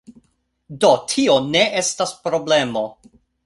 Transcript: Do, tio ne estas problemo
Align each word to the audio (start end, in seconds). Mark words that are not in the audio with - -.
Do, 0.85 0.89
tio 1.11 1.37
ne 1.57 1.63
estas 1.85 2.17
problemo 2.27 2.87